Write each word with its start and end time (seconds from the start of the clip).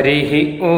हरिः 0.00 0.62
ओ 0.66 0.74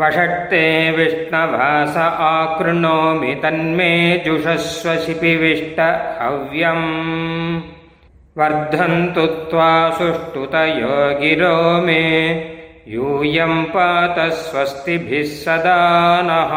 वषट्ते 0.00 0.90
विष्णवास 0.90 1.96
आकृणोमि 1.96 3.34
तन्मे 3.34 3.38
तन्मेजुषस्व 3.42 4.94
शिपिविष्टहव्यम् 4.96 6.86
वर्धन्तु 8.38 9.26
त्वा 9.26 9.90
सुष्ठुतयो 9.90 10.14
सुष्टुतयो 10.14 11.20
गिरोमे 11.20 12.04
यूयम् 12.88 13.64
पातस्वस्तिभिः 13.64 15.24
सदा 15.24 15.78
नः। 16.30 16.56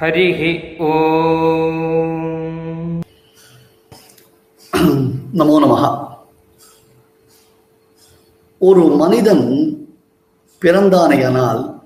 हरिः 0.00 0.42
ओ 0.84 0.92
नमो 5.38 5.58
नमः। 5.60 5.99
ஒரு 8.60 8.80
மனிதன் 8.80 9.44
பிறந்தானையானால் 10.62 11.80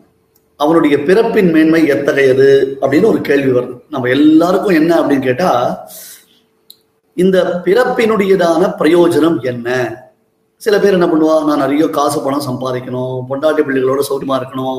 அவனுடைய 0.56 1.02
பிறப்பின் 1.02 1.51
மேன்மை 1.51 1.87
எத்தகையது 1.87 2.78
அப்படின்னு 2.80 3.06
ஒரு 3.06 3.20
கேள்வி 3.20 3.51
வருது 3.52 3.80
நம்ம 3.88 4.09
எல்லாருக்கும் 4.09 4.74
என்ன 4.74 5.02
அப்படின்னு 5.02 5.23
கேட்டா 5.23 5.51
இந்த 7.16 7.62
பிறப்பினுடையதான 7.65 8.74
பிரயோஜனம் 8.79 9.42
என்ன? 9.42 9.68
சில 10.56 10.79
பேர் 10.79 10.92
என்ன 10.92 11.06
பண்ணுவா 11.06 11.45
நான் 11.45 11.59
நிறைய 11.59 11.91
காசு 11.91 12.23
பணம் 12.23 12.46
சம்பாதிக்கணும் 12.48 13.24
பொண்டாட்டி 13.29 13.62
பிள்ளைகளோட 13.62 14.02
சௌரியமா 14.09 14.38
இருக்கணும் 14.38 14.79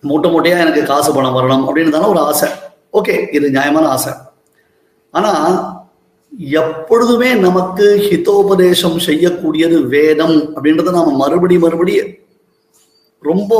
மூட்டை 0.00 0.30
மூட்டையா 0.30 0.58
எனக்கு 0.58 0.82
காசு 0.82 1.14
பணம் 1.14 1.34
வரணும் 1.34 1.64
அப்படின்னு 1.66 1.90
தானே 1.90 2.06
ஒரு 2.06 2.18
ஆசை. 2.18 2.48
ஓகே 2.92 3.34
இது 3.34 3.50
நியாயமான 3.50 3.88
ஆசை. 3.88 4.12
ஆனா 5.10 5.32
எப்பொழுதுமே 6.38 7.34
நமக்கு 7.34 8.08
ஹிதோபதேசம் 8.10 8.98
செய்யக்கூடியது 9.06 9.86
வேதம் 9.86 10.52
அப்படின்றத 10.54 10.90
நாம 10.90 11.16
மறுபடி 11.16 11.58
மறுபடி 11.58 12.22
ரொம்ப 13.20 13.52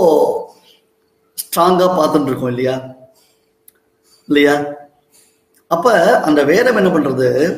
ஸ்ட்ராங்கா 1.38 1.86
பார்த்துட்டு 1.98 2.26
இருக்கோம் 2.26 2.48
இல்லையா? 2.48 2.96
இல்லையா? 4.28 4.64
அப்ப 5.66 6.20
அந்த 6.20 6.44
வேதம் 6.44 6.76
என்ன 6.76 6.90
பண்றது? 6.90 7.56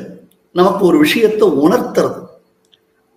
நமக்கு 0.53 0.85
ஒரு 0.85 0.99
விஷயத்தை 0.99 1.49
உணர்த்துறது. 1.49 2.21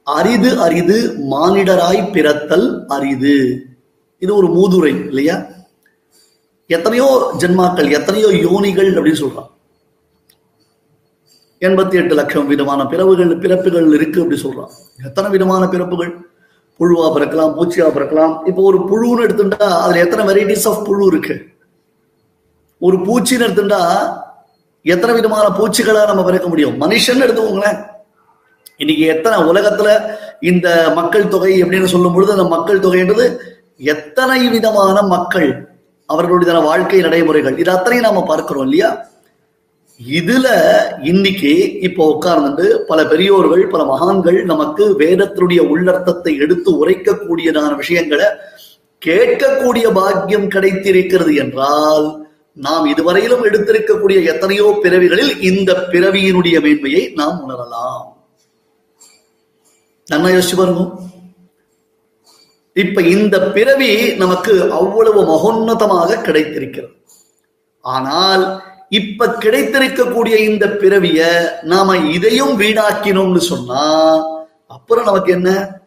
அரிது 0.03 0.59
அரிது 0.59 1.17
மானிடராய் 1.29 2.11
பிறத்தல் 2.11 2.85
அரிது. 2.87 3.67
இது 4.17 4.35
ஒரு 4.35 4.47
மூதுரை 4.47 5.07
இல்லையா? 5.07 5.45
எத்தனையோ 6.67 7.33
ஜென்மாக்கள் 7.37 7.91
எத்தனையோ 7.91 8.27
யோனிகள் 8.27 8.95
அப்படின்னு 8.95 9.23
சொல்றான். 9.23 9.49
எண்பத்தி 11.67 11.91
எட்டு 11.91 12.15
லட்சம் 12.15 12.47
விதமான 12.47 12.85
பிறவுகள் 12.85 13.37
பிறப்புகள் 13.37 13.93
இருக்கு 13.93 14.21
அப்படி 14.21 14.41
சொல்றான். 14.41 14.71
எத்தனை 15.07 15.29
விதமான 15.29 15.67
பிறப்புகள்? 15.67 16.11
புழுவா 16.79 17.07
பிறக்கலாம் 17.15 17.51
பூச்சியா 17.57 17.87
பிறக்கலாம். 17.95 18.47
இப்போ 18.47 18.61
ஒரு 18.61 18.77
புழுன்னு 18.77 19.25
எடுத்துட்டா 19.27 19.67
அதுல 19.83 19.99
எத்தனை 19.99 20.25
வெரைட்டிஸ் 20.29 20.67
ஆஃப் 20.67 20.85
புழு 20.85 21.07
இருக்கு? 21.07 21.35
ஒரு 22.79 22.97
பூச்சின்னு 22.97 23.45
எடுத்துட்டா 23.47 23.81
எத்தனை 24.81 25.15
விதமான 25.15 25.47
பூச்சிகளா 25.57 26.05
நம்ம 26.05 26.23
பிறக்க 26.23 26.47
முடியும்? 26.47 26.81
மனுஷன் 26.81 27.23
எடுத்துக்கோங்களேன். 27.25 27.79
இன்னைக்கு 28.77 29.05
எத்தனை 29.05 29.37
உலகத்துல 29.51 30.15
இந்த 30.39 30.91
மக்கள் 30.95 31.27
தொகை 31.27 31.63
அப்படின்னு 31.63 31.83
சொல்லும் 31.83 32.13
பொழுது 32.13 32.31
அந்த 32.31 32.43
மக்கள் 32.43 32.79
தொகைன்றது 32.79 33.39
எத்தனை 33.77 34.47
விதமான 34.47 35.01
மக்கள் 35.01 35.49
அவர்களுடைய 36.05 36.59
வாழ்க்கை 36.59 37.01
நடைமுறைகள். 37.01 37.57
இது 37.57 37.71
அத்தனையும் 37.71 38.07
நாம 38.07 38.23
பார்க்கிறோம் 38.23 38.63
இல்லையா? 38.63 39.10
இதுல 40.07 40.47
இன்னைக்கு 41.03 41.81
இப்போ 41.81 42.03
உட்கார்ந்துட்டு 42.13 42.77
பல 42.79 43.05
பெரியோர்கள் 43.05 43.67
பல 43.67 43.85
மகான்கள் 43.85 44.43
நமக்கு 44.43 44.95
வேதத்தினுடைய 44.97 45.61
உள்ளர்த்தத்தை 45.73 46.37
எடுத்து 46.39 46.85
உரைக்கக்கூடியதான 46.85 47.75
விஷயங்களை 47.75 48.25
கேட்கக்கூடிய 48.99 49.91
பாக்கியம் 49.91 50.47
கிடைத்திருக்கிறது 50.47 51.35
என்றால் 51.35 52.25
நாம் 52.53 52.85
இதுவரையிலும் 52.85 53.43
எடுத்திருக்கக்கூடிய 53.43 54.23
எத்தனையோ 54.23 54.79
பிறவிகளில் 54.83 55.39
இந்த 55.39 55.73
பிறவியினுடைய 55.73 56.61
மேன்மையை 56.61 57.09
நாம் 57.13 57.41
உணரலாம். 57.45 58.07
நன்னா 60.11 60.31
யோசிச்சு 60.33 60.55
பாருங்க. 60.55 60.83
இப்ப 62.73 63.01
இந்த 63.01 63.41
பிறவி 63.41 64.15
நமக்கு 64.15 64.71
அவ்வளவு 64.71 65.21
மகோன்னதமாக 65.23 66.21
கிடைத்திருக்கிறது. 66.21 66.93
ஆனால் 67.81 68.69
இப்ப 68.91 69.27
கிடைத்திருக்கக்கூடிய 69.27 70.35
இந்த 70.49 70.65
பிறவிய 70.65 71.19
நாம 71.61 71.97
இதையும் 71.97 72.59
வீணாக்கினோம்னு 72.59 73.37
சொன்னா 73.37 73.83
அப்புறம் 74.67 75.05
நமக்கு 75.05 75.31
என்ன? 75.31 75.79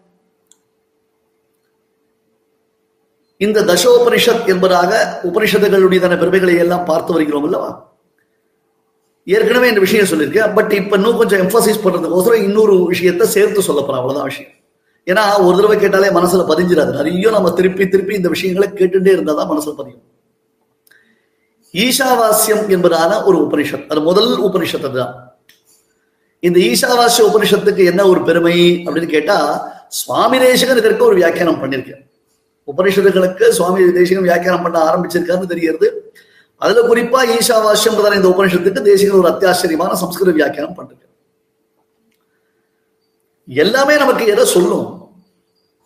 இந்த 3.37 3.63
தசோபனிஷத் 3.63 4.47
என்பதாக 4.47 5.21
உபனிஷத்துகளுடைய 5.25 6.01
பெருமைகளை 6.01 6.57
எல்லாம் 6.57 6.85
பார்த்து 6.85 7.13
வருகிறோம் 7.13 7.45
அல்லவா? 7.45 7.93
ஏற்கனவே 9.25 9.69
இந்த 9.69 9.81
விஷயம் 9.81 10.07
சொல்லியிருக்கேன். 10.07 10.55
பட் 10.55 10.73
இப்ப 10.73 10.97
இன்னும் 10.97 11.17
கொஞ்சம் 11.17 11.41
எம்பசைஸ் 11.41 11.85
பண்றதுக்கோசரம் 11.85 12.43
இன்னொரு 12.43 12.75
விஷயத்த 12.91 13.23
சேர்த்து 13.23 13.63
சொல்ல 13.63 13.81
போறேன் 13.81 14.03
அவ்வளவுதான் 14.03 14.29
விஷயம். 14.29 14.53
ஏன்னா 15.07 15.47
ஒரு 15.47 15.57
தடவை 15.57 15.79
கேட்டாலே 15.79 16.09
மனசுல 16.09 16.45
பதிஞ்சிடாது 16.53 16.91
நிறைய 16.91 17.31
நம்ம 17.31 17.53
திருப்பி 17.53 17.89
திருப்பி 17.89 18.15
இந்த 18.15 18.29
விஷயங்களை 18.29 18.69
கேட்டுட்டே 18.69 19.15
இருந்தாதான் 19.17 19.51
மனசுல 19.53 19.75
பதியும். 19.77 20.05
ஈஷாவாஸ்யம் 21.83 22.65
என்பதான 22.75 23.25
ஒரு 23.25 23.39
உபனிஷத். 23.39 23.87
அது 23.87 24.01
முதல் 24.01 24.43
உபனிஷத்து 24.43 24.91
தான். 24.93 25.39
இந்த 26.41 26.59
ஈஷாவாசிய 26.61 27.23
உபனிஷத்துக்கு 27.31 27.85
என்ன 27.85 28.07
ஒரு 28.07 28.23
பெருமை 28.23 28.83
அப்படின்னு 28.87 29.09
கேட்டா 29.09 29.39
சுவாமி 29.89 30.39
தேசிகன் 30.39 30.77
இதற்கு 30.77 31.05
ஒரு 31.05 31.15
வியாக்கியானம் 31.15 31.63
பண்ணியிருக்கேன். 31.63 32.03
உபனிஷத்துகளுக்கு 32.67 33.49
சுவாமி 33.49 33.93
தேசிகன் 33.93 34.23
வியாக்கியானம் 34.23 34.63
பண்ண 34.63 34.79
ஆரம்பிச்சிருக்காருன்னு 34.91 35.47
தெரியறது 35.47 36.13
அதுல 36.57 36.83
குறிப்பா 36.89 37.21
ஈஷாவாசியம் 37.37 38.15
இந்த 38.15 38.29
உபனிஷத்துக்கு 38.29 38.83
தேசிகன் 38.83 39.19
ஒரு 39.19 39.29
அத்தியாச்சரியமான 39.29 39.93
சம்ஸ்கிருத 39.93 40.33
வியாக்கியானம் 40.33 40.77
பண்ணிருக்க 40.77 41.03
எல்லாமே 43.49 43.97
நமக்கு 43.97 44.27
எதை 44.27 44.45
சொல்லும்? 44.45 44.94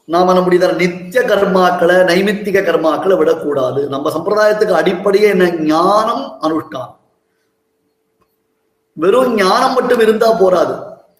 நாம 0.08 0.32
நம்முடைய 0.32 0.72
நித்திய 0.72 1.22
கர்மாக்களை 1.22 1.96
நைமித்திக 2.10 2.58
கர்மாக்களை 2.68 3.16
விடக்கூடாது. 3.16 3.88
நம்ம 3.88 4.10
சம்பிரதாயத்துக்கு 4.10 4.78
அடிப்படையே 4.80 5.28
என்ன? 5.28 5.50
ஞானம் 5.50 6.38
அனுஷ்டானம். 6.42 6.94
வெறும் 8.92 9.34
ஞானம் 9.34 9.74
மட்டும் 9.74 10.00
இருந்தா 10.00 10.32
போராது 10.32 10.74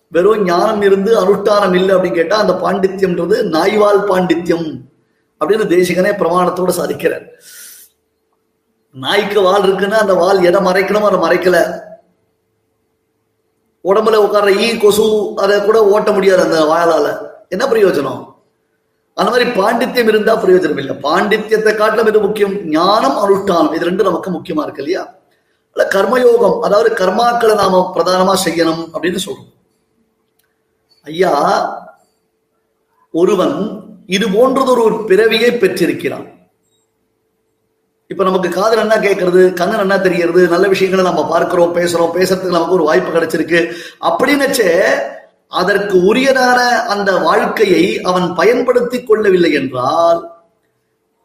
வெறும் 0.08 0.44
ஞானம் 0.44 0.82
இருந்து 0.82 1.10
அனுஷ்டானம் 1.22 1.74
இல்லை 1.74 1.94
அப்படின்னு 1.94 2.14
கேட்டா 2.14 2.36
அந்த 2.38 2.52
பாண்டித்யம்ன்றது 2.52 3.42
நாய்வால் 3.42 4.00
பாண்டித்யம் 4.10 4.82
அப்படின்னு 5.40 5.66
தேசிகனே 5.74 6.12
பிரமாணத்தோட 6.20 6.70
சாதிக்கிறார். 6.78 7.26
நாய்க்கு 8.94 9.42
வால் 9.42 9.62
இருக்குன்னா 9.62 9.98
அந்த 10.04 10.14
வால் 10.14 10.42
எதை 10.42 10.60
மறைக்கணும் 10.60 11.06
அதை 11.10 11.20
மறைக்கல. 11.20 11.58
உடம்புல 13.84 14.16
உட்கார்ற 14.24 14.56
ஈ 14.58 14.78
கொசு 14.78 15.34
அதை 15.36 15.60
கூட 15.62 15.88
ஓட்ட 15.88 16.12
முடியாது 16.12 16.42
அந்த 16.42 16.58
வாயால 16.72 17.06
என்ன 17.48 17.66
பிரயோஜனம்? 17.66 18.27
அந்த 19.18 19.28
மாதிரி 19.32 19.46
பாண்டித்யம் 19.60 20.10
இருந்தா 20.12 20.34
பிரயோஜனம் 20.42 20.80
இல்லை. 20.82 20.94
பாண்டித்யத்தை 21.06 21.72
காட்டிலும் 21.76 22.10
இது 22.10 22.20
முக்கியம்? 22.20 22.54
ஞானம் 22.76 23.16
அனுஷ்டானம். 23.24 23.74
இது 23.76 23.88
ரெண்டு 23.90 24.06
நமக்கு 24.08 24.30
முக்கியமா 24.30 24.64
இருக்கு 24.66 24.82
இல்லையா? 24.84 25.02
அல்ல 25.72 25.84
கர்மயோகம் 25.94 26.56
அதாவது 26.66 26.90
கர்மாக்களை 27.00 27.54
நாம 27.62 27.82
பிரதானமா 27.96 28.34
செய்யணும் 28.46 28.82
அப்படின்னு 28.94 29.20
சொல்றோம். 29.26 29.50
ஐயா 31.06 31.34
ஒருவன் 33.10 33.56
இது 34.16 34.26
போன்றதொரு 34.28 34.82
ஒரு 34.88 34.96
பிறவியை 35.10 35.50
பெற்றிருக்கிறான். 35.52 36.26
இப்ப 38.12 38.24
நமக்கு 38.24 38.48
காதல் 38.48 38.82
என்ன 38.82 38.96
கேட்கறது? 38.96 39.40
கண்ணன் 39.52 39.84
என்ன 39.84 39.96
தெரியறது 40.00 40.42
நல்ல 40.48 40.66
விஷயங்களை 40.68 41.04
நம்ம 41.10 41.22
பார்க்கிறோம் 41.28 41.74
பேசுறோம் 41.76 42.14
பேசுறதுக்கு 42.16 42.56
நமக்கு 42.56 42.76
ஒரு 42.78 42.88
வாய்ப்பு 42.90 43.10
கிடைச்சிருக்கு. 43.16 43.60
அப்படின்னுச்சே 44.08 44.70
அதற்கு 45.48 46.14
உரியதான 46.14 46.58
அந்த 46.86 47.16
வாழ்க்கையை 47.16 48.00
அவன் 48.00 48.34
பயன்படுத்திக் 48.34 49.06
கொள்ளவில்லை 49.06 49.52
என்றால் 49.52 50.36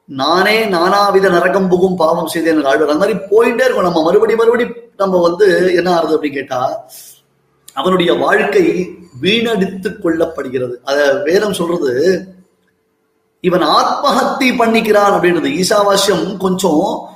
நானே 0.06 0.66
நானாவித 0.66 1.30
நரகம் 1.30 1.70
புகும் 1.70 1.96
பாவம் 1.96 2.28
செய்தேன் 2.28 2.66
ஆழ்வார். 2.66 2.90
அந்த 2.90 2.94
மாதிரி 2.94 3.18
போயிட்டே 3.18 3.64
இருக்கும். 3.64 3.84
நம்ம 3.84 4.04
மறுபடி 4.04 4.36
மறுபடி 4.36 4.66
நம்ம 4.98 5.22
வந்து 5.22 5.76
என்ன 5.76 6.00
ஆறுது 6.00 6.18
அப்படின்னு 6.18 6.34
கேட்டா 6.34 6.92
அவனுடைய 7.74 8.14
வாழ்க்கை 8.14 8.90
வீணடித்து 9.22 9.90
கொள்ளப்படுகிறது. 9.90 10.74
அத 10.84 11.22
வேதம் 11.24 11.54
சொல்றது 11.54 12.26
இவன் 13.42 13.62
ஆத்மஹத்தி 13.62 14.50
பண்ணிக்கிறான் 14.60 15.14
அப்படின்றது. 15.16 15.64
ஈசாவாசியம் 15.64 16.38
கொஞ்சம் 16.38 17.10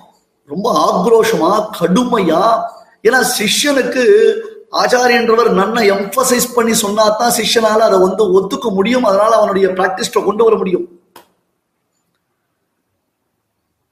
ரொம்ப 0.45 0.67
ஆக்ரோஷமா 0.87 1.69
கடுமையா 1.79 2.61
ஏன்னா 3.03 3.23
சிஷ்யனுக்கு 3.37 4.33
ஆச்சாரியன்றவர் 4.71 5.49
நன்னை 5.59 5.83
எம்பசைஸ் 5.91 6.53
பண்ணி 6.55 6.71
சொன்னாதான் 6.71 7.35
சிஷ்யனால 7.37 7.79
அதை 7.87 7.99
வந்து 7.99 8.41
ஒத்துக்க 8.41 8.69
முடியும். 8.71 9.03
அதனால 9.03 9.35
அவனுடைய 9.35 9.67
பிராக்டிஸ்ட 9.67 10.25
கொண்டு 10.25 10.43
வர 10.43 10.55
முடியும். 10.55 10.95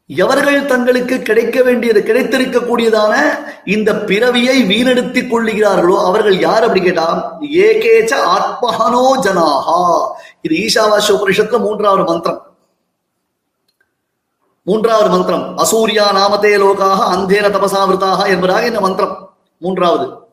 எவர்கள் 0.05 0.65
தங்களுக்கு 0.65 1.21
கிடைக்க 1.21 1.61
வேண்டியது 1.61 2.01
கிடைத்திருக்கக்கூடியதான 2.01 3.13
இந்த 3.65 3.95
பிறவியை 3.95 4.63
வீணெடுத்திக் 4.63 5.35
கொள்ளுகிறார்களோ 5.35 6.05
அவர்கள் 6.05 6.39
யார் 6.39 6.61
அப்படி 6.61 6.81
கேட்டா? 6.81 7.39
ஏகேச்ச 7.41 8.13
ஆத்மஹனோ 8.35 9.05
ஜனாகா 9.23 10.07
இது 10.41 10.55
ஈஷாவாசிய 10.55 11.15
உபனிஷத்துல 11.15 11.59
மூன்றாவது 11.59 12.03
மந்திரம். 12.03 12.41
மூன்றாவது 14.63 15.09
மந்திரம். 15.09 15.57
அசூரியா 15.57 16.05
நாமதே 16.19 16.53
லோகாக 16.57 16.99
அந்தேன 17.15 17.49
தபசாவிருத்தாக 17.55 18.27
என்பதாக 18.27 18.65
இந்த 18.65 18.79
மந்திரம். 18.79 19.33
மூன்றாவது. 19.57 20.24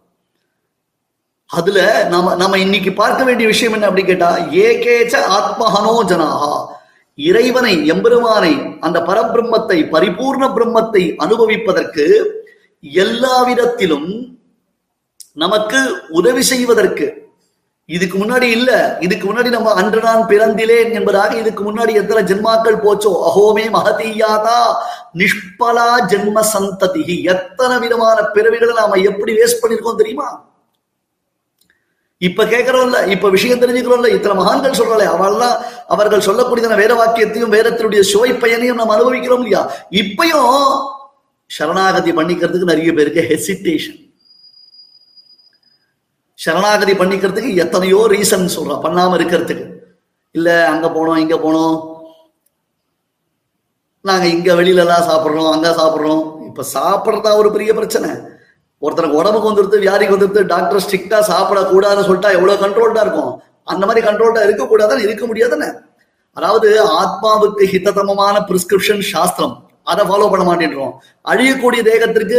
அதுல 1.52 2.08
நாம 2.08 2.34
நம்ம 2.34 2.58
இன்னைக்கு 2.58 2.92
பார்க்க 2.92 3.24
வேண்டிய 3.24 3.48
விஷயம் 3.48 3.72
என்ன 3.72 3.86
அப்படி 3.86 4.04
கேட்டா 4.04 4.28
ஏகேச்ச 4.50 5.14
ஆத்மஹனோ 5.28 6.02
ஜனாகா 6.02 6.52
இறைவனை 7.18 7.88
எம்பெருமானை 7.88 8.52
அந்த 8.80 9.00
பரபிரம்மத்தை 9.00 9.88
பரிபூர்ண 9.90 10.44
பிரம்மத்தை 10.48 11.16
அனுபவிப்பதற்கு 11.18 12.06
எல்லா 12.84 13.42
விதத்திலும் 13.42 14.08
நமக்கு 15.34 15.80
உதவி 16.10 16.42
செய்வதற்கு. 16.42 17.06
இதுக்கு 17.88 18.18
முன்னாடி 18.18 18.42
இல்ல 18.42 18.98
இதுக்கு 19.00 19.26
முன்னாடி 19.26 19.48
நம்ம 19.48 19.72
அன்று 19.72 20.00
நான் 20.00 20.28
பிறந்திலேன் 20.28 20.92
என்பதாக 20.92 21.36
இதுக்கு 21.36 21.62
முன்னாடி 21.64 21.92
எத்தனை 21.94 22.22
ஜென்மாக்கள் 22.22 22.82
போச்சோ 22.84 23.12
அஹோமே 23.28 23.64
மகதீயாதா 23.70 24.58
நிஷ்பலா 25.14 25.88
ஜென்ம 26.12 26.40
சந்ததி 26.54 27.22
எத்தனை 27.24 27.78
விதமான 27.78 28.22
பிறவிகளை 28.34 28.74
நாம 28.74 28.96
எப்படி 28.96 29.32
வேஸ்ட் 29.32 29.62
பண்ணிருக்கோம் 29.62 29.96
தெரியுமா? 29.96 30.51
இப்ப 32.22 32.44
கேட்கிறோம்ல 32.44 33.06
இப்ப 33.06 33.28
விஷயம் 33.28 33.60
தெரிஞ்சுக்கிறோம்ல 33.62 34.06
இத்தனை 34.06 34.36
மகான்கள் 34.36 34.78
சொல்றோம்ல 34.78 35.06
அவள்லாம் 35.14 35.56
அவர்கள் 35.88 36.26
சொல்லக்கூடியதான 36.26 36.76
வேத 36.76 36.94
வாக்கியத்தையும் 36.94 37.54
வேதத்தினுடைய 37.54 38.00
சுவை 38.00 38.32
பயனையும் 38.32 38.76
நம்ம 38.76 38.94
அனுபவிக்கிறோம் 38.94 39.38
இல்லையா? 39.38 39.62
இப்பயும் 39.90 40.54
சரணாகதி 41.50 42.12
பண்ணிக்கிறதுக்கு 42.12 42.70
நிறைய 42.72 42.92
பேருக்கு 42.92 43.20
ஹெசிடேஷன் 43.20 43.98
சரணாகதி 46.38 46.92
பண்ணிக்கிறதுக்கு 46.92 47.54
எத்தனையோ 47.54 48.06
ரீசன் 48.08 48.54
சொல்றான் 48.56 48.84
பண்ணாம 48.84 49.16
இருக்கிறதுக்கு. 49.18 49.64
இல்ல 50.30 50.68
அங்க 50.68 50.86
போனோம் 50.88 51.16
இங்க 51.16 51.36
போனோம். 51.36 51.76
நாங்க 54.00 54.26
இங்க 54.26 54.54
வெளியில 54.54 54.84
எல்லாம் 54.84 55.08
சாப்பிடுறோம் 55.08 55.50
அங்க 55.50 55.68
சாப்பிடுறோம். 55.70 56.46
இப்ப 56.46 56.64
சாப்பிடுறதா 56.74 57.36
ஒரு 57.36 57.50
பெரிய 57.52 57.74
பிரச்சனை. 57.74 58.31
ஒருத்தனுக்கு 58.84 59.20
உடம்புக்கு 59.20 59.50
வந்துருது 59.50 59.78
வியாதிக்கு 59.84 60.16
வந்துருது 60.16 60.42
டாக்டர் 60.52 60.82
ஸ்ட்ரிக்டா 60.84 61.18
சாப்பிடக்கூடாதுன்னு 61.30 62.06
சொல்லிட்டா 62.08 62.30
எவ்வளவு 62.36 62.62
கண்ட்ரோல்டா 62.64 63.02
இருக்கும்? 63.06 63.32
அந்த 63.72 63.82
மாதிரி 63.86 64.06
கண்ட்ரோல்டா 64.06 64.44
இருக்கக்கூடாதுன்னு 64.46 65.06
இருக்க 65.06 65.26
முடியாதுன்னு 65.26 65.68
அதாவது 66.36 66.68
ஆத்மாவுக்கு 67.00 67.64
ஹிததமமான 67.72 68.36
பிரிஸ்கிரிப்ஷன் 68.48 69.02
சாஸ்திரம். 69.12 69.54
அதை 69.84 70.02
ஃபாலோ 70.08 70.30
பண்ண 70.32 70.44
மாட்டேன்றோம். 70.48 70.92
அழியக்கூடிய 71.32 71.80
தேகத்திற்கு 71.90 72.38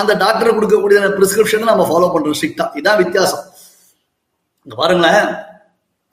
அந்த 0.00 0.12
டாக்டர் 0.22 0.56
கொடுக்கக்கூடிய 0.56 0.98
பிரிஸ்கிரிப்ஷன் 1.18 1.70
நம்ம 1.72 1.84
ஃபாலோ 1.90 2.08
பண்றோம் 2.14 2.38
ஸ்ட்ரிக்டா 2.38 2.66
இதான் 2.80 3.00
வித்தியாசம். 3.02 3.44
இங்க 4.66 4.76
பாருங்களேன். 4.82 5.26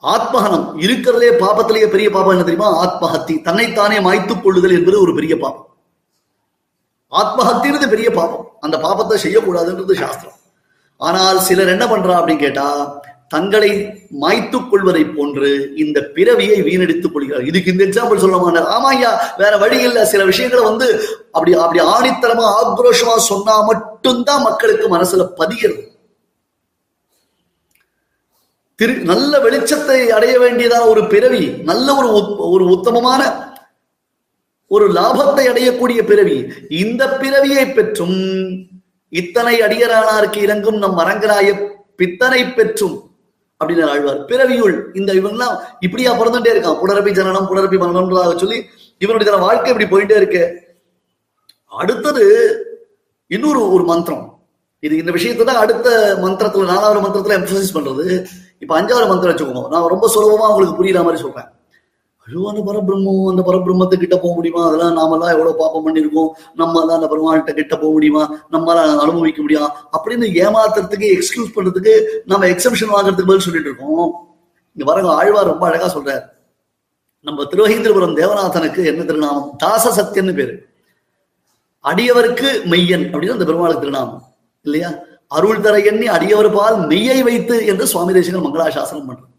ஆத்மஹனம் 0.02 0.66
இருக்கிறதே 0.84 1.30
பாபத்திலேயே 1.42 1.86
பெரிய 1.94 2.08
பாபம் 2.10 2.34
என்ன 2.34 2.44
தெரியுமா? 2.44 2.70
ஆத்மஹத்தி. 2.84 3.34
தன்னைத்தானே 3.42 3.98
மாய்த்துக் 4.06 4.42
கொள்ளுதல் 4.44 4.76
என்பது 4.78 4.96
ஒரு 5.04 5.14
பெரிய 5.14 5.34
பாபம். 5.44 5.66
ஆத்மஹத்தியது 7.14 7.88
பெரிய 7.88 8.08
பாபம். 8.10 8.44
அந்த 8.60 8.76
பாபத்தை 8.84 9.16
செய்யக்கூடாதுன்றது 9.24 9.94
சாஸ்திரம். 10.02 10.38
ஆனால் 11.00 11.38
சிலர் 11.40 11.74
என்ன 11.74 11.84
பண்றா 11.86 12.14
அப்படின்னு 12.18 12.44
கேட்டா 12.44 12.66
தங்களை 13.30 13.70
மாய்த்துக் 14.22 14.68
கொள்வதை 14.70 15.02
போன்று 15.06 15.48
இந்த 15.82 15.98
பிறவியை 16.16 16.58
வீணடித்துக் 16.66 17.14
கொள்கிறார் 17.14 17.46
இதுக்கு 17.50 17.72
இந்த 17.72 17.82
எக்ஸாம்பிள் 17.86 18.22
சொல்ல 18.24 18.36
மாட்டார் 18.38 18.68
ஆமா 18.74 18.90
ஐயா 18.94 19.10
வேற 19.38 19.52
வழி 19.56 19.78
இல்ல. 19.88 19.98
சில 20.12 20.22
விஷயங்களை 20.24 20.62
வந்து 20.62 20.86
அப்படி 21.32 21.52
அப்படி 21.64 21.80
ஆணித்தரமா 21.94 22.46
ஆக்ரோஷமா 22.60 23.16
சொன்னா 23.30 23.56
மட்டும்தான் 23.70 24.46
மக்களுக்கு 24.48 24.88
மனசுல 24.96 25.24
பதிகிறது. 25.40 25.82
திரு 28.78 28.94
நல்ல 29.04 29.32
வெளிச்சத்தை 29.38 29.98
அடைய 30.10 30.34
வேண்டியதான 30.38 30.86
ஒரு 30.88 31.02
பிறவி 31.06 31.42
நல்ல 31.64 31.88
ஒரு 31.94 32.08
ஒரு 32.54 32.64
உத்தமமான 32.66 33.20
ஒரு 34.68 34.86
லாபத்தை 34.92 35.44
அடையக்கூடிய 35.50 36.02
பிறவி 36.06 36.36
இந்த 36.68 37.02
பிறவியை 37.22 37.64
பெற்றும் 37.72 38.18
இத்தனை 39.08 39.60
அடியரானாருக்கு 39.60 40.36
இறங்கும் 40.36 40.76
நம் 40.76 40.98
மரங்கராய 40.98 41.48
பித்தனை 41.96 42.44
பெற்றும் 42.44 42.96
அப்படின்னு 43.60 43.84
ஆழ்வார். 43.90 44.24
பிறவியுள் 44.24 44.74
இந்த 44.94 45.12
இவங்கெல்லாம் 45.12 45.56
இப்படியா 45.80 46.12
பிறந்துட்டே 46.20 46.52
இருக்கான். 46.54 46.78
புனரப்பி 46.82 47.10
ஜனனம் 47.10 47.48
புனரப்பி 47.50 47.78
மரணம்ன்றதாக 47.82 48.36
சொல்லி 48.36 48.58
இவனுடைய 48.98 49.36
வாழ்க்கை 49.36 49.72
இப்படி 49.72 49.88
போயிட்டே 49.92 50.16
இருக்கு. 50.16 50.42
அடுத்தது 51.66 52.24
இன்னொரு 53.26 53.72
ஒரு 53.72 53.84
மந்திரம். 53.84 54.24
இது 54.80 54.96
இந்த 54.96 55.12
விஷயத்தை 55.12 55.46
தான் 55.46 55.62
அடுத்த 55.62 56.18
மந்திரத்துல 56.22 56.64
நாலாவது 56.64 57.00
மந்திரத்துல 57.04 57.36
எம்பசைஸ் 57.38 57.76
பண்றது. 57.76 58.24
இப்ப 58.58 58.80
அஞ்சாவது 58.80 59.08
மந்திரம் 59.08 59.36
வச்சுக்கோங்க. 59.36 59.68
நான் 59.68 59.92
ரொம்ப 59.94 60.08
சுலபமா 60.14 60.48
உங்களுக்கு 60.52 60.78
புரியுற 60.80 61.02
மாதிரி 61.04 61.22
சொல்றேன். 61.22 61.48
ஐயோ 62.26 62.48
அந்த 62.48 62.60
பரபிரம்மம் 62.72 63.28
அந்த 63.28 63.42
பரபிரம்மத்தை 63.46 63.96
கிட்ட 63.96 64.16
போக 64.16 64.34
முடியுமா? 64.34 64.66
அதெல்லாம் 64.66 64.92
நாமெல்லாம் 64.92 65.28
எவ்வளவு 65.28 65.56
பாப்பம் 65.56 65.84
பண்ணிருக்கோம் 65.86 66.28
நம்மளால 66.56 66.94
அந்த 66.96 67.06
பெருமாள்கிட்ட 67.06 67.54
கிட்ட 67.54 67.76
போக 67.76 67.92
முடியுமா? 67.92 68.34
நம்மளால 68.52 68.96
அனுபவிக்க 68.96 69.40
முடியும் 69.40 69.70
அப்படின்னு 69.92 70.26
ஏமாத்துறதுக்கு 70.44 71.18
எக்ஸ்கியூஸ் 71.18 71.52
பண்றதுக்கு 71.54 72.02
நம்ம 72.26 72.46
எக்ஸப்ஷன் 72.46 72.92
வாங்குறதுக்கு 72.94 73.30
பதில் 73.30 73.46
சொல்லிட்டு 73.46 73.70
இருக்கோம். 73.70 74.12
இங்க 74.76 74.84
வரங்க 74.92 75.06
ஆழ்வார் 75.06 75.46
ரொம்ப 75.46 75.66
அழகா 75.66 75.98
சொல்றாரு. 75.98 76.22
நம்ம 77.20 77.44
திருவகீந்திரபுரம் 77.44 78.16
தேவநாதனுக்கு 78.16 78.84
என்ன 78.84 79.04
திருநாமம்? 79.04 79.54
தாச 79.56 80.02
சத்தியன்னு 80.02 80.34
பேரு. 80.34 80.66
அடியவருக்கு 81.84 82.48
மெய்யன் 82.70 83.06
அப்படின்னு 83.10 83.36
அந்த 83.36 83.44
பெருமாளுக்கு 83.44 83.80
திருநாமம். 83.80 84.22
இல்லையா? 84.62 84.90
அருள் 85.28 85.60
தர 85.60 85.78
எண்ணி 85.78 86.06
அடியவர் 86.08 86.54
பால் 86.54 86.78
மெய்யை 86.78 87.22
வைத்து 87.22 87.66
என்று 87.66 87.86
சுவாமி 87.86 88.12
மங்களா 88.12 88.42
மங்களாசாசனம் 88.46 89.08
பண்றார். 89.08 89.32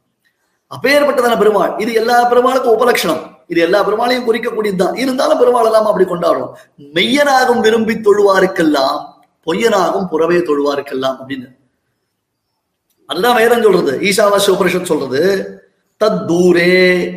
அப்பேற்பட்டதான 0.70 1.38
பெருமாள். 1.38 1.74
இது 1.78 1.94
எல்லா 1.94 2.32
பெருமாளுக்கும் 2.32 2.70
உபலட்சணம். 2.70 3.34
இது 3.48 3.62
எல்லா 3.62 3.84
பெருமாளையும் 3.84 4.34
குறிக்கக்கூடியதுதான். 4.34 4.98
இருந்தாலும் 4.98 5.38
பெருமாள் 5.38 5.66
எல்லாம் 5.66 5.86
அப்படி 5.86 6.06
கொண்டாடுறோம். 6.06 6.54
மெய்யனாகும் 6.78 7.60
விரும்பி 7.60 7.94
தொழுவாருக்கெல்லாம் 7.94 9.14
பொய்யனாகும் 9.46 10.08
புறவே 10.08 10.36
தொழுவாருக்கெல்லாம் 10.36 11.18
அப்படின்னு. 11.28 11.56
அதுதான் 13.06 13.36
வேதம் 13.36 13.62
சொல்றது. 13.62 14.00
ஈசாவாசி 14.00 14.52
உபரிஷத் 14.56 14.86
சொல்றது. 14.86 15.50
தத் 16.04 16.26
தூரே 16.26 17.12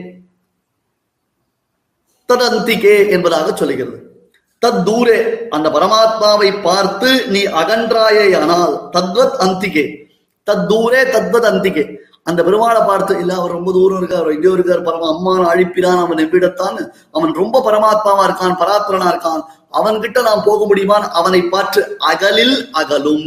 ததந்திகே 2.29 3.11
என்பதாக 3.11 3.57
சொல்லுகிறது. 3.57 4.31
தத் 4.67 4.83
தூரே 4.83 5.49
அந்த 5.49 5.69
பரமாத்மாவை 5.71 6.63
பார்த்து 6.63 7.27
நீ 7.27 7.45
அகன்றாயேயானால் 7.45 8.89
தத்வத் 8.93 9.37
அந்திகே. 9.41 10.05
தத் 10.47 10.67
தூரே 10.67 11.03
தத்வத் 11.03 11.45
அந்திகே. 11.45 11.97
அந்த 12.29 12.41
பெருமாளை 12.43 12.81
பார்த்து 12.87 13.13
இல்ல 13.19 13.33
அவர் 13.35 13.51
ரொம்ப 13.51 13.73
தூரம் 13.73 13.99
இருக்கார் 13.99 14.21
அவர் 14.21 14.35
எங்கேயோ 14.35 14.55
இருக்கார் 14.55 14.83
பரம 14.83 15.09
அம்மான 15.13 15.43
அழிப்பிறான் 15.53 16.01
அவன் 16.05 16.23
எவ்விடத்தான் 16.25 16.79
அவன் 17.11 17.33
ரொம்ப 17.33 17.63
பரமாத்மாவா 17.67 18.25
இருக்கான் 18.29 18.59
பராத்திரனா 18.63 19.09
இருக்கான் 19.13 19.43
அவன்கிட்ட 19.73 20.23
நாம் 20.23 20.45
போக 20.45 20.67
முடியுமான் 20.67 21.07
அவனை 21.11 21.41
பார்த்து 21.43 21.81
அகலில் 21.99 22.57
அகலும் 22.73 23.27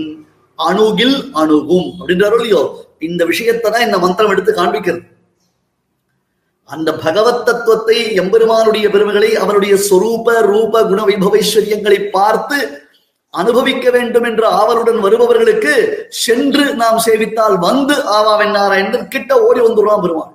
அணுகில் 0.59 1.17
அணுகும். 1.33 1.87
அப்படின்றாரோ 1.99 2.35
இல்லையோ 2.35 2.61
இந்த 2.99 3.25
விஷயத்தை 3.25 3.71
தான் 3.71 3.85
இந்த 3.85 3.97
மந்திரம் 3.99 4.31
எடுத்து 4.31 4.51
காண்பிக்கிறது. 4.53 5.01
அந்த 6.69 6.89
பகவத் 6.95 7.45
தத்துவத்தை 7.45 7.97
எம்பெருமானுடைய 8.15 8.85
பெருமைகளை 8.89 9.35
அவனுடைய 9.35 9.73
சொரூப 9.89 10.35
ரூப 10.51 10.83
குண 10.83 11.01
வைபவைஸ்வரியங்களை 11.05 11.99
பார்த்து 12.09 12.57
அனுபவிக்க 13.33 13.89
வேண்டும் 13.89 14.23
என்ற 14.23 14.47
ஆவலுடன் 14.47 14.99
வருபவர்களுக்கு 14.99 16.07
சென்று 16.09 16.75
நாம் 16.75 16.99
சேவித்தால் 17.05 17.57
வந்து 17.57 17.93
ஆவாவென்னாரா 17.93 18.77
என்று 18.83 19.07
கிட்ட 19.07 19.41
ஓடி 19.41 19.59
வந்துடுறான் 19.59 20.01
பெருமான். 20.01 20.33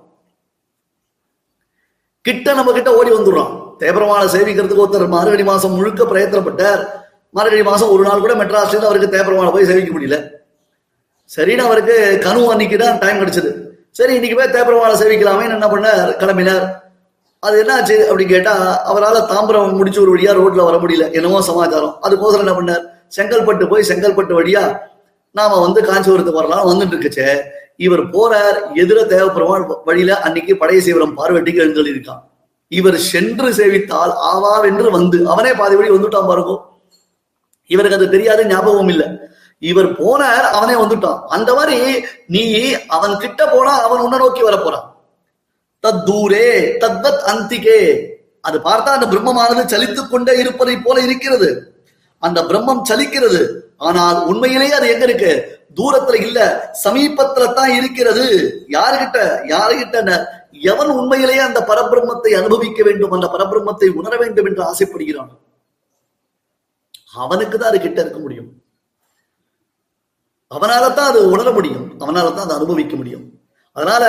கிட்ட 2.20 2.54
நம்ம 2.54 2.72
கிட்ட 2.72 2.94
ஓடி 2.94 3.10
வந்துடுறான். 3.10 3.76
தேபரமான 3.78 4.24
சேவிக்கிறதுக்கு 4.24 4.84
ஒருத்தர் 4.84 5.08
மார்கழி 5.08 5.42
மாசம் 5.42 5.72
முழுக்க 5.72 6.04
பிரயத்தனப்பட்டார். 6.04 6.82
மார்கழி 7.30 7.62
மாசம் 7.62 7.88
ஒரு 7.88 8.02
நாள் 8.02 8.20
கூட 8.20 8.34
மெட்ராஸ்ல 8.34 8.88
அவருக்கு 8.88 9.14
தேபரமான 9.16 9.50
போய் 9.50 9.64
சேவிக்க 9.64 9.98
முடியல. 9.98 10.18
சரின்னு 11.36 11.66
அவருக்கு 11.68 12.20
கனு 12.24 12.50
அன்னைக்கு 12.52 12.76
தான் 12.78 12.98
டைம் 12.98 13.20
கிடைச்சது. 13.20 13.50
சரி 13.90 14.14
இன்னைக்கு 14.14 14.38
போய் 14.38 14.54
தேப்பரவாளை 14.56 14.96
சேவிக்கலாமே 15.02 15.44
என்ன 15.50 15.66
பண்ணார்? 15.66 16.10
கிளம்பினார். 16.22 16.66
அது 17.40 17.62
என்னாச்சு 17.62 17.96
அப்படின்னு 18.10 18.28
கேட்டா 18.28 18.82
அவரால் 18.82 19.22
தாம்பரம் 19.22 19.72
முடிச்சு 19.72 20.00
ஒரு 20.02 20.16
வழியா 20.16 20.34
ரோட்ல 20.38 20.64
வர 20.64 20.76
முடியல. 20.76 21.12
என்னவோ 21.12 21.42
சமாச்சாரம். 21.42 21.98
அதுக்கோசரம் 22.02 22.38
என்ன 22.38 22.52
பண்ணார்? 22.52 22.84
செங்கல்பட்டு 23.16 23.68
போய் 23.68 23.88
செங்கல்பட்டு 23.88 24.42
வழியா 24.42 24.78
நாம 25.30 25.60
வந்து 25.60 25.80
காஞ்சிபுரத்துக்கு 25.82 26.32
வரலாம். 26.32 26.68
வந்துட்டு 26.68 26.94
இருக்குச்சே. 26.94 27.40
இவர் 27.76 28.10
போறார். 28.10 28.58
எதிர 28.74 28.98
தேவப்பெருமாள் 29.14 29.74
வழியில 29.84 30.20
அன்னைக்கு 30.20 30.54
படைய 30.54 30.78
சேவரம் 30.78 31.16
பார்வட்டிக்கு 31.16 31.62
எழுந்தொழி 31.64 31.94
இருக்கான் 31.94 32.22
இவர் 32.68 32.98
சென்று 32.98 33.50
சேவித்தால் 33.50 34.12
ஆவாவென்று 34.34 34.90
வந்து. 34.90 35.28
அவனே 35.28 35.54
பாதி 35.54 35.74
வழி 35.74 35.90
வந்துட்டான் 35.90 36.26
பாருங்க. 36.26 36.60
இவருக்கு 37.66 37.96
அது 37.96 38.10
தெரியாது 38.10 38.46
ஞாபகம் 38.46 38.88
இல்லை. 38.88 39.06
இவர் 39.58 39.92
போனார் 39.92 40.46
அவனே 40.52 40.72
வந்துட்டான். 40.72 41.20
அந்த 41.20 41.54
மாதிரி 41.54 42.04
நீ 42.26 42.72
அவன் 42.86 43.16
கிட்ட 43.16 43.46
போனா 43.46 43.82
அவன் 43.82 44.00
உன்னை 44.00 44.18
நோக்கி 44.18 44.42
வர 44.42 44.56
போறான். 44.56 44.95
தத்தூரே 45.86 46.48
தத்வத் 46.82 47.24
அந்திகே. 47.32 47.80
அது 48.40 48.58
பார்த்தா 48.58 48.94
அந்த 48.96 49.06
பிரம்மமானது 49.06 49.64
சலித்துக் 49.74 50.10
கொண்டே 50.10 50.38
இருப்பதை 50.38 50.76
போல 50.76 51.00
இருக்கிறது. 51.00 51.72
அந்த 52.18 52.42
பிரம்மம் 52.42 52.82
சலிக்கிறது. 52.88 53.64
ஆனால் 53.76 54.24
உண்மையிலேயே 54.24 54.72
அது 54.72 54.88
எங்க 54.88 55.04
இருக்கு? 55.04 55.58
தூரத்துல 55.76 56.14
இல்ல 56.14 56.70
சமீபத்துல 56.84 57.52
தான் 57.52 57.70
இருக்கிறது. 57.70 58.26
யாருகிட்ட? 58.68 59.18
யாருகிட்ட? 59.46 60.26
எவன் 60.52 60.88
உண்மையிலேயே 60.88 61.38
அந்த 61.38 61.60
பரபிரம்மத்தை 61.68 62.30
அனுபவிக்க 62.30 62.82
வேண்டும்? 62.82 63.10
அந்த 63.10 63.26
பரபிரம்மத்தை 63.32 63.88
உணர 63.88 64.16
வேண்டும் 64.16 64.46
என்று 64.46 64.62
ஆசைப்படுகிறான். 64.62 65.28
அவனுக்கு 67.14 67.58
தான் 67.58 67.68
அது 67.68 67.80
கிட்ட 67.80 68.00
இருக்க 68.00 68.18
முடியும். 68.18 68.62
அவனால 70.50 70.94
தான் 70.94 71.08
அது 71.08 71.30
உணர 71.30 71.50
முடியும். 71.50 72.00
அவனால 72.00 72.34
தான் 72.34 72.44
அதை 72.46 72.56
அனுபவிக்க 72.56 72.96
முடியும். 72.96 73.32
அதனால 73.72 74.04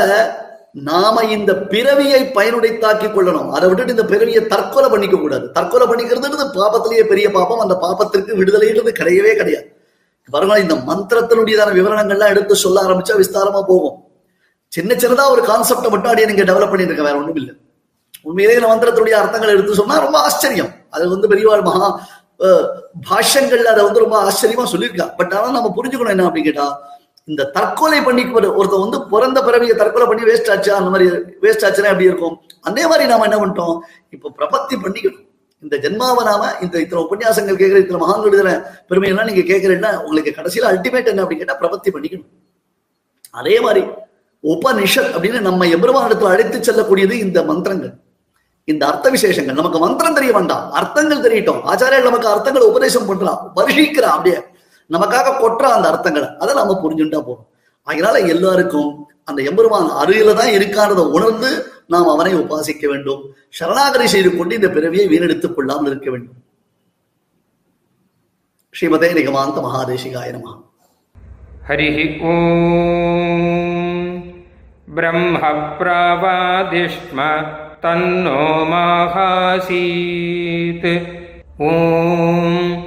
நாம 0.74 1.24
இந்த 1.36 1.52
பிறவியை 1.72 2.20
பயனுடைத்தாக்கி 2.36 3.08
கொள்ளணும். 3.14 3.50
அதை 3.56 3.66
விட்டுட்டு 3.70 3.96
இந்த 3.96 4.06
பிறவியை 4.12 4.42
தற்கொலை 4.54 4.90
பண்ணிக்க 4.90 5.18
கூடாது. 5.18 5.46
தற்கொலை 5.52 5.86
பண்ணிக்கிறது 5.88 6.52
பாபத்திலேயே 6.60 7.04
பெரிய 7.12 7.28
பாபம். 7.38 7.64
அந்த 7.66 7.76
பாபத்திற்கு 7.86 8.38
விடுதலைன்றது 8.40 8.94
கிடையவே 9.00 9.34
கிடையாது. 9.42 9.68
பாருங்க 10.34 10.56
இந்த 10.66 10.76
மந்திரத்தினுடையதான 10.90 11.74
விவரணங்கள்லாம் 11.78 12.34
எடுத்து 12.34 12.56
சொல்ல 12.64 12.78
ஆரம்பிச்சா 12.86 13.16
விஸ்தாரமா 13.22 13.62
போகும். 13.70 13.98
சின்ன 14.72 14.94
சின்னதா 15.02 15.26
ஒரு 15.34 15.42
கான்செப்டை 15.50 15.90
மட்டும் 15.94 16.10
அப்படியே 16.12 16.28
நீங்க 16.32 16.46
டெவலப் 16.50 16.72
பண்ணிட்டு 16.72 16.92
இருக்க 16.92 17.06
வேற 17.10 17.18
ஒண்ணும் 17.20 17.40
இல்லை. 17.42 17.54
உண்மையிலேயே 18.28 18.60
இந்த 18.60 18.70
மந்திரத்துடைய 18.72 19.16
அர்த்தங்களை 19.22 19.54
எடுத்து 19.56 19.80
சொன்னா 19.80 19.98
ரொம்ப 20.06 20.18
ஆச்சரியம். 20.28 20.72
அது 20.96 21.04
வந்து 21.14 21.30
பெரியவாள் 21.32 21.68
மகா 21.70 21.88
பாஷ்யங்கள்ல 23.10 23.72
அதை 23.74 23.84
வந்து 23.88 24.04
ரொம்ப 24.04 24.16
ஆச்சரியமா 24.26 24.66
சொல்லியிருக்கா. 24.74 25.08
பட் 25.20 25.34
ஆனா 25.38 25.48
நம்ம 25.58 25.72
புரிஞ்சுக்கணும் 25.78 26.16
என்ன 26.16 26.26
அப்படின்னு 26.28 26.50
கேட்டா 26.50 26.68
இந்த 27.32 27.46
தற்கொலை 27.56 28.00
பண்ணி 28.02 28.24
ஒருத்தர் 28.24 28.84
வந்து 28.86 29.00
பிறந்த 29.14 29.40
பிறவிய 29.48 29.76
தற்கொலை 29.80 30.06
பண்ணி 30.10 30.24
வேஸ்ட் 30.30 30.52
ஆச்சு? 30.54 30.72
அந்த 30.80 30.90
மாதிரி 30.94 31.08
வேஸ்ட் 31.46 31.66
ஆச்சுன்னா 31.68 31.92
எப்படி 31.94 32.10
இருக்கும்? 32.10 32.36
அதே 32.70 32.84
மாதிரி 32.92 33.10
நாம 33.12 33.26
என்ன 33.30 33.40
பண்ணிட்டோம்? 33.42 33.78
இப்போ 34.16 34.28
பிரபத்தி 34.40 34.76
பண்ணிக்கணும். 34.84 35.24
இந்த 35.64 35.76
ஜென்மாவை 35.84 36.24
நாம 36.30 36.50
இந்த 36.62 36.76
இத்தனை 36.84 37.04
உபன்யாசங்கள் 37.06 37.60
கேட்கிற 37.62 37.80
இத்தனை 37.84 38.02
மகான்கள் 38.02 38.34
எழுதுற 38.34 38.50
பெருமையெல்லாம் 38.90 39.30
நீங்க 39.30 39.44
கேட்கறீங்கன்னா 39.52 39.92
உங்களுக்கு 40.08 40.34
கடைசியில 40.38 40.68
அல்டிமேட் 40.72 41.12
என்ன 41.12 41.24
அப்படின்னு 41.24 41.44
கேட்டா 41.44 41.60
பிரபத்தி 41.62 41.92
பண்ணிக்கணும். 41.96 42.28
அதே 43.32 43.56
மாதிரி 43.60 43.82
உபனிஷத் 44.44 45.14
அப்படின்னு 45.16 45.40
நம்ம 45.40 45.66
எம்பெருமானிடத்துல 45.66 46.34
அழைத்து 46.34 46.58
செல்லக்கூடியது 46.68 47.12
இந்த 47.12 47.40
மந்திரங்கள். 47.44 47.94
இந்த 48.72 48.84
அர்த்த 48.86 49.10
விசேஷங்கள். 49.10 49.60
நமக்கு 49.60 49.80
மந்திரம் 49.80 50.14
தெரிய 50.14 50.32
வேண்டாம். 50.34 50.72
அர்த்தங்கள் 50.72 51.26
தெரியட்டும். 51.26 51.62
ஆச்சாரியர் 51.72 52.08
நமக்கு 52.10 52.28
அர்த்தங்களை 52.34 52.68
உபதேசம் 52.74 53.10
பண்றான். 53.10 53.42
வருஷிக்கிறான் 53.56 54.16
அப்படியே. 54.18 54.40
நமக்காக 54.90 55.36
கொட்டுற 55.40 55.66
அந்த 55.76 55.88
அர்த்தங்களை 55.92 56.36
அதை 56.38 56.56
நம்ம 56.56 56.76
புரிஞ்சுட்டா 56.84 57.20
போறோம் 57.28 57.48
அதனால 57.84 58.20
எல்லாருக்கும் 58.20 59.08
அந்த 59.24 59.42
எம்பெருமான் 59.44 59.90
அருகில 60.02 60.34
தான் 60.34 60.54
இருக்கான்றதை 60.58 61.06
உணர்ந்து 61.12 61.50
நாம் 61.88 62.08
அவனை 62.08 62.34
உபாசிக்க 62.36 62.88
வேண்டும். 62.88 63.22
சரணாகரி 63.50 64.08
செய்து 64.08 64.38
கொண்டு 64.38 64.56
இந்த 64.56 64.70
பிறவியை 64.70 65.08
வீணெடுத்துக் 65.08 65.56
கொள்ளாமல் 65.56 65.92
இருக்க 65.92 66.10
வேண்டும். 66.12 66.38
ஸ்ரீமதே 68.74 69.10
நிகமாந்த 69.14 69.58
மகாதேசிகாய 69.66 70.16
காயனமா 70.16 70.54
ஹரி 71.70 71.90
ஓம். 72.32 74.12
பிரம்ம 74.96 75.40
பிராவாதிஷ்ம 75.80 77.20
தன்னோ 77.82 78.42
மாகாசீத். 78.72 79.72
ஓம். 81.58 82.87